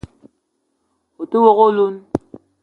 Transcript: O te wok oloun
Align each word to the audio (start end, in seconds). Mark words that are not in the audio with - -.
O 1.19 1.23
te 1.29 1.37
wok 1.43 1.59
oloun 1.67 1.95